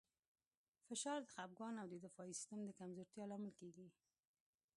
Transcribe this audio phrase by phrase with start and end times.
[0.87, 3.87] فشار د خپګان او د دفاعي سیستم د کمزورتیا لامل کېږي.